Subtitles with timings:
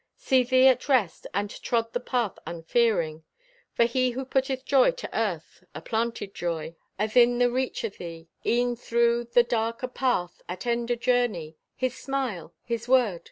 [0.17, 3.23] Set thee at rest, and trod the path unfearing.
[3.73, 8.75] For He who putteth joy to earth, aplanted joy Athin the reach o' thee, e'en
[8.75, 11.55] through The dark o' path at end o' journey.
[11.75, 12.55] His smile!
[12.63, 13.19] His word!